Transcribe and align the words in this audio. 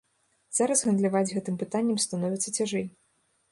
Зараз 0.59 0.79
гандляваць 0.87 1.29
гэтым 1.35 1.59
пытаннем 1.65 2.01
становіцца 2.09 2.57
цяжэй. 2.57 2.85